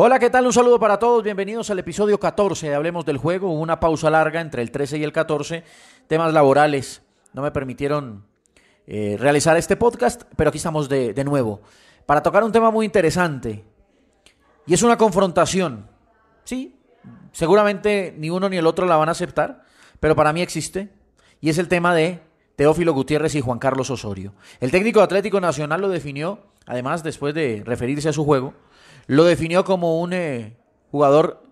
[0.00, 0.46] Hola, ¿qué tal?
[0.46, 1.24] Un saludo para todos.
[1.24, 3.50] Bienvenidos al episodio 14 de Hablemos del Juego.
[3.50, 5.64] Una pausa larga entre el 13 y el 14.
[6.06, 8.24] Temas laborales no me permitieron
[8.86, 11.62] eh, realizar este podcast, pero aquí estamos de, nuevo
[12.06, 13.64] para tocar un tema muy interesante.
[14.68, 15.90] Y es una confrontación.
[16.44, 16.76] Sí,
[17.32, 19.64] seguramente ni uno ni el otro la van a aceptar,
[19.98, 20.90] pero para mí existe.
[21.40, 22.20] Y es el tema de
[22.54, 24.32] Teófilo Gutiérrez y Juan Carlos Osorio.
[24.60, 28.54] El técnico Atlético Nacional lo definió, además después de referirse a su juego,
[29.08, 30.56] lo definió como un eh,
[30.92, 31.42] jugador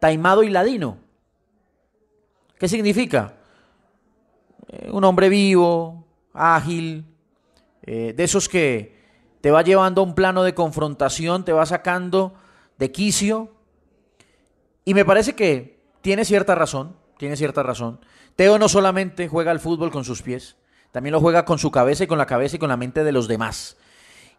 [0.00, 0.98] taimado y ladino.
[2.58, 3.36] ¿Qué significa?
[4.68, 7.06] Eh, un hombre vivo, ágil,
[7.82, 8.92] eh, de esos que
[9.40, 12.34] te va llevando a un plano de confrontación, te va sacando
[12.76, 13.52] de quicio.
[14.84, 18.00] Y me parece que tiene cierta razón, tiene cierta razón.
[18.34, 20.56] Teo no solamente juega al fútbol con sus pies,
[20.90, 23.12] también lo juega con su cabeza y con la cabeza y con la mente de
[23.12, 23.76] los demás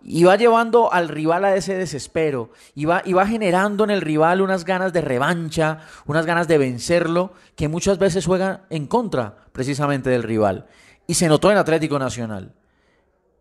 [0.07, 4.01] y va llevando al rival a ese desespero y va, y va generando en el
[4.01, 9.35] rival unas ganas de revancha, unas ganas de vencerlo, que muchas veces juega en contra
[9.51, 10.67] precisamente del rival.
[11.07, 12.53] Y se notó en Atlético Nacional.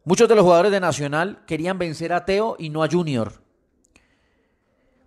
[0.04, 3.42] Muchos de los jugadores de Nacional querían vencer a Teo y no a Junior.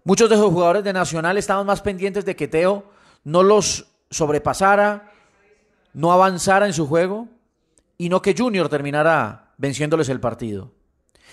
[0.03, 2.85] Muchos de los jugadores de Nacional estaban más pendientes de que Teo
[3.23, 5.11] no los sobrepasara,
[5.93, 7.27] no avanzara en su juego
[7.97, 10.76] y no que Junior terminara venciéndoles el partido.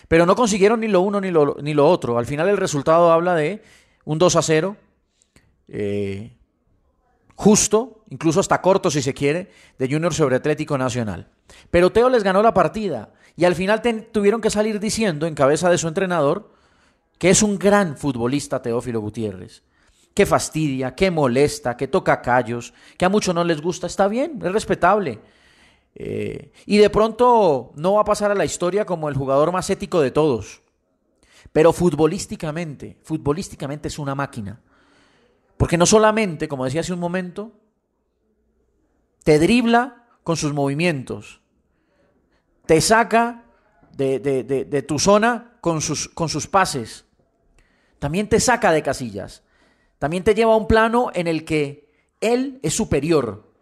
[0.09, 2.19] Pero no consiguieron ni lo uno ni lo, ni lo otro.
[2.19, 3.63] Al final el resultado habla de
[4.05, 4.77] un 2 a 0,
[5.69, 6.37] eh,
[7.35, 11.29] justo, incluso hasta corto si se quiere, de Junior sobre Atlético Nacional.
[11.71, 15.71] Pero Teo les ganó la partida y al final tuvieron que salir diciendo en cabeza
[15.71, 16.53] de su entrenador
[17.19, 19.63] que es un gran futbolista Teófilo Gutiérrez.
[20.15, 23.87] Que fastidia, que molesta, que toca callos, que a muchos no les gusta.
[23.87, 25.21] Está bien, es respetable.
[25.95, 29.71] Eh, y de pronto no va a pasar a la historia como el jugador más
[29.71, 30.63] ético de todos.
[31.53, 34.61] Pero futbolísticamente, futbolísticamente es una máquina.
[35.57, 37.53] Porque no solamente, como decía hace un momento,
[39.23, 41.41] te dribla con sus movimientos,
[42.67, 43.45] te saca
[43.97, 47.05] de, tu zona con sus, con sus pases,
[47.99, 49.43] también te saca de casillas,
[49.99, 51.91] también te lleva a un plano en el que
[52.21, 53.54] él es superior,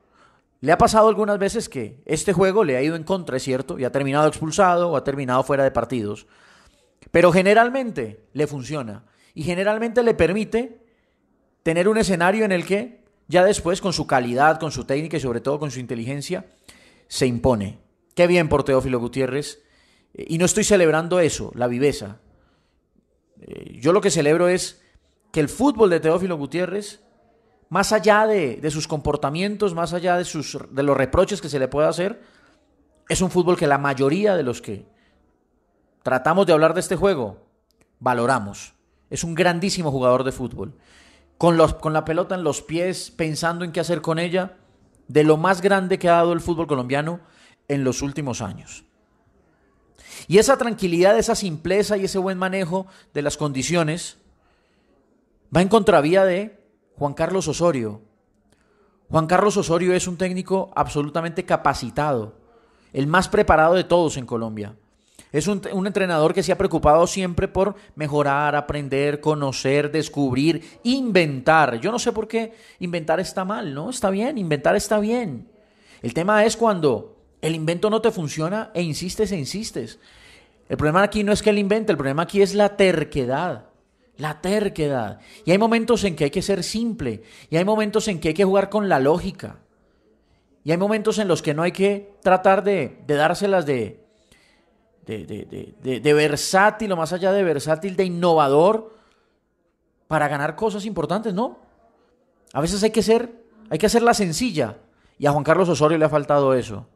[0.63, 3.81] le ha pasado algunas veces que este juego le ha ido en contra, es cierto,
[3.81, 6.29] y ha terminado expulsado o ha terminado fuera de partidos.
[7.11, 10.81] Pero generalmente le funciona y generalmente le permite
[11.65, 15.21] tener un escenario en el que ya después con su calidad, con su técnica y
[15.21, 16.47] sobre todo con su inteligencia
[17.09, 17.81] se impone.
[18.15, 19.65] Qué bien por Teófilo Gutiérrez.
[20.15, 22.21] Y no estoy celebrando eso, la viveza.
[23.41, 24.81] Eh, yo lo que celebro es
[25.33, 27.01] que el fútbol de Teófilo Gutiérrez
[27.73, 31.69] más allá de, sus comportamientos, más allá de, sus, de los reproches que se le
[31.69, 32.21] puede hacer,
[33.09, 34.85] es un fútbol que la mayoría de los que
[36.03, 37.47] tratamos de hablar de este juego
[37.99, 38.75] valoramos.
[39.09, 40.75] Es un grandísimo jugador de fútbol.
[41.39, 44.59] Con, los, con la pelota en los pies, pensando en qué hacer con ella,
[45.09, 47.21] de lo más grande que ha dado el fútbol colombiano
[47.69, 48.85] en los últimos años.
[50.29, 54.19] Y esa tranquilidad, esa simpleza y ese buen manejo de las condiciones
[55.57, 56.62] va en contravía de
[57.03, 58.01] Juan Carlos Osorio.
[59.11, 62.35] Juan Carlos Osorio es un técnico absolutamente capacitado,
[62.93, 64.77] el más preparado de todos en Colombia.
[65.33, 71.81] Es un, entrenador que se ha preocupado siempre por mejorar, aprender, conocer, descubrir, inventar.
[71.81, 73.91] Yo no sé por qué inventar está mal, ¿no?
[73.91, 75.49] Está bien, inventar está bien.
[76.03, 79.99] El tema es cuando el invento no te funciona e insistes e insistes.
[80.69, 83.72] El problema aquí no es que él invente, el problema aquí es la terquedad.
[84.23, 85.19] La terquedad.
[85.45, 87.25] Y hay momentos en que hay que ser simple.
[87.51, 89.59] Y hay momentos en que hay que jugar con la lógica.
[90.63, 94.01] Y hay momentos en los que no hay que tratar de, dárselas de,
[95.07, 98.97] de, de, versátil o más allá de versátil, de innovador
[100.07, 101.59] para ganar cosas importantes, ¿no?
[102.53, 103.29] A veces hay que ser,
[103.71, 104.77] hay que hacerla sencilla.
[105.19, 106.87] Y a Juan Carlos Osorio le ha faltado eso.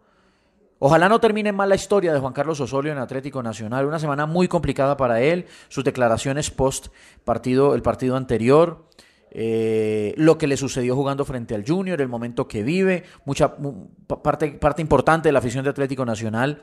[0.78, 3.87] Ojalá no termine mal la historia de Juan Carlos Osorio en Atlético Nacional.
[3.87, 5.47] Una semana muy complicada para él.
[5.69, 6.88] Sus declaraciones post
[7.25, 8.84] partido, el partido anterior.
[9.30, 14.83] Eh, lo que le sucedió jugando frente al Junior, el momento que vive, mucha parte,
[14.83, 16.62] importante de la afición de Atlético Nacional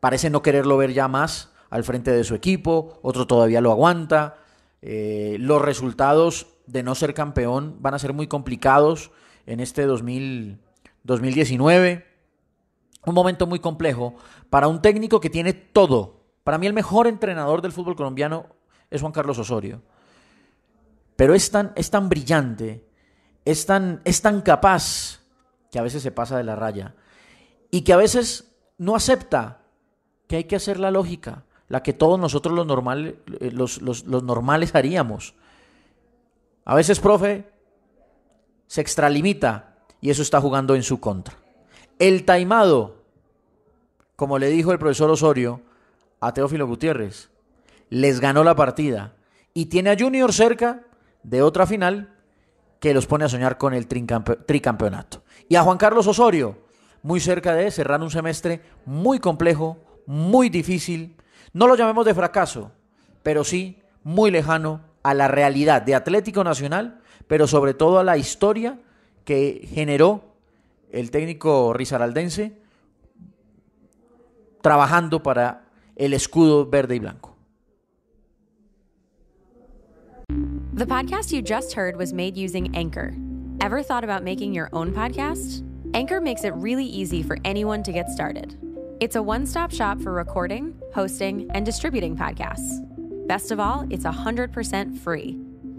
[0.00, 4.38] parece no quererlo ver ya más al frente de su equipo, otro todavía lo aguanta.
[4.82, 9.10] Eh, los resultados de no ser campeón van a ser muy complicados
[9.46, 12.09] en este 2019
[13.06, 14.14] un momento muy complejo
[14.50, 16.20] para un técnico que tiene todo.
[16.44, 18.46] Para mí el mejor entrenador del fútbol colombiano
[18.90, 19.82] es Juan Carlos Osorio.
[21.16, 22.86] Pero es tan, es tan brillante,
[23.44, 25.20] es tan, es tan capaz
[25.70, 26.94] que a veces se pasa de la raya
[27.70, 29.62] y que a veces no acepta
[30.26, 31.44] que hay que hacer la lógica.
[31.68, 35.34] la que todos nosotros los, normal, eh, los, los, los normales haríamos.
[36.64, 37.48] A veces, profe,
[38.66, 41.36] se extralimita y eso está jugando en su contra.
[42.00, 42.96] El taimado,
[44.16, 45.60] como le dijo el profesor Osorio
[46.18, 47.28] a Teófilo Gutiérrez,
[47.90, 49.12] les ganó la partida
[49.52, 50.80] y tiene a Junior cerca
[51.22, 52.14] de otra final
[52.78, 55.22] que los pone a soñar con el tricampeonato.
[55.46, 56.56] Y a Juan Carlos Osorio,
[57.02, 59.76] muy cerca de cerrar un semestre muy complejo,
[60.06, 61.16] muy difícil,
[61.52, 62.72] no lo llamemos de fracaso,
[63.22, 68.16] pero sí muy lejano a la realidad de Atlético Nacional, pero sobre todo a la
[68.16, 68.78] historia
[69.26, 70.29] que generó
[70.92, 72.58] el técnico risaraldense
[74.62, 75.64] trabajando para
[75.96, 77.36] el escudo verde y blanco.
[80.72, 83.14] The podcast you just heard was made using Anchor.
[83.60, 85.62] Ever thought about making your own podcast?
[85.92, 88.56] Anchor makes it really easy for anyone to get started.
[89.00, 92.80] It's a one stop shop for recording, hosting, and distributing podcasts.
[93.26, 95.38] Best of all, it's 100% free.